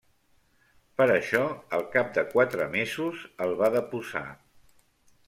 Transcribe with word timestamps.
Per 1.01 1.05
això 1.15 1.41
al 1.77 1.85
cap 1.95 2.09
de 2.15 2.23
quatre 2.31 2.67
mesos 2.77 3.21
el 3.47 3.55
va 3.61 3.71
deposar. 3.77 4.25